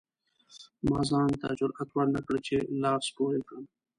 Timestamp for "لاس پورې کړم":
2.83-3.65